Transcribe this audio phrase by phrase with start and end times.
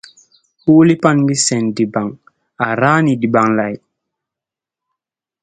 [0.65, 2.07] Huuli pan ɓɛ cèn debaŋ,
[2.65, 3.75] à ràa ne debaŋ lay.